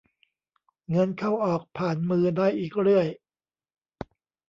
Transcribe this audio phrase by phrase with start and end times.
[0.91, 3.07] เงินเข้าออกผ่านมือได้อีกเรื่อย